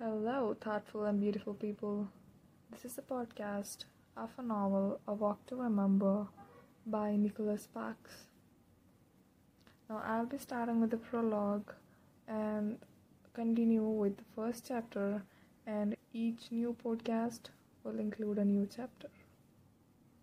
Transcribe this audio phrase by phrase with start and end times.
[0.00, 2.06] Hello, thoughtful and beautiful people.
[2.70, 3.78] This is a podcast
[4.16, 6.28] of a novel, A Walk to Remember
[6.86, 8.28] by Nicholas Sparks.
[9.90, 11.72] Now, I'll be starting with the prologue
[12.28, 12.78] and
[13.32, 15.24] continue with the first chapter,
[15.66, 17.50] and each new podcast
[17.82, 19.08] will include a new chapter.